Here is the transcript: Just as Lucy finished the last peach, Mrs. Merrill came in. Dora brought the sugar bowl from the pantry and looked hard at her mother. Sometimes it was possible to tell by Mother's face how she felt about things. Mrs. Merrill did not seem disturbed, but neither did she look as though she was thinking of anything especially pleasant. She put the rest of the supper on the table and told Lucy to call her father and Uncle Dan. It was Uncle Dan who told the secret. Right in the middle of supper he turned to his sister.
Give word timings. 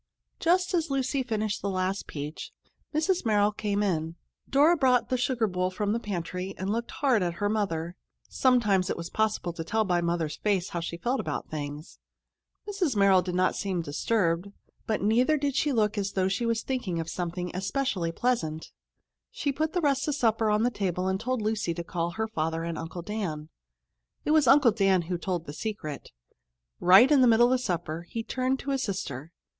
Just 0.39 0.73
as 0.73 0.89
Lucy 0.89 1.21
finished 1.21 1.61
the 1.61 1.69
last 1.69 2.07
peach, 2.07 2.51
Mrs. 2.91 3.23
Merrill 3.23 3.51
came 3.51 3.83
in. 3.83 4.15
Dora 4.49 4.75
brought 4.75 5.09
the 5.09 5.15
sugar 5.15 5.45
bowl 5.45 5.69
from 5.69 5.93
the 5.93 5.99
pantry 5.99 6.55
and 6.57 6.71
looked 6.71 6.89
hard 6.89 7.21
at 7.21 7.35
her 7.35 7.49
mother. 7.49 7.95
Sometimes 8.27 8.89
it 8.89 8.97
was 8.97 9.11
possible 9.11 9.53
to 9.53 9.63
tell 9.63 9.83
by 9.85 10.01
Mother's 10.01 10.37
face 10.37 10.69
how 10.69 10.79
she 10.79 10.97
felt 10.97 11.19
about 11.19 11.51
things. 11.51 11.99
Mrs. 12.67 12.95
Merrill 12.95 13.21
did 13.21 13.35
not 13.35 13.55
seem 13.55 13.83
disturbed, 13.83 14.47
but 14.87 15.03
neither 15.03 15.37
did 15.37 15.55
she 15.55 15.71
look 15.71 15.99
as 15.99 16.13
though 16.13 16.27
she 16.27 16.47
was 16.47 16.63
thinking 16.63 16.99
of 16.99 17.07
anything 17.19 17.51
especially 17.55 18.11
pleasant. 18.11 18.71
She 19.29 19.51
put 19.51 19.73
the 19.73 19.81
rest 19.81 20.07
of 20.07 20.13
the 20.13 20.13
supper 20.13 20.49
on 20.49 20.63
the 20.63 20.71
table 20.71 21.07
and 21.07 21.19
told 21.19 21.43
Lucy 21.43 21.75
to 21.75 21.83
call 21.83 22.13
her 22.13 22.27
father 22.27 22.63
and 22.63 22.75
Uncle 22.75 23.03
Dan. 23.03 23.49
It 24.25 24.31
was 24.31 24.47
Uncle 24.47 24.71
Dan 24.71 25.03
who 25.03 25.19
told 25.19 25.45
the 25.45 25.53
secret. 25.53 26.09
Right 26.79 27.11
in 27.11 27.21
the 27.21 27.27
middle 27.27 27.53
of 27.53 27.61
supper 27.61 28.07
he 28.09 28.23
turned 28.23 28.57
to 28.61 28.71
his 28.71 28.81
sister. 28.81 29.31